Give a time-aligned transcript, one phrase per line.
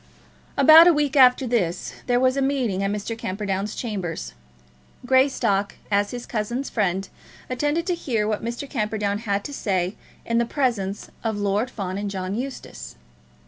[0.57, 3.15] About a week after this there was a meeting at Mr.
[3.15, 4.33] Camperdown's chambers.
[5.05, 7.07] Greystock, as his cousin's friend,
[7.51, 8.67] attended to hear what Mr.
[8.67, 9.95] Camperdown had to say
[10.25, 12.95] in the presence of Lord Fawn and John Eustace.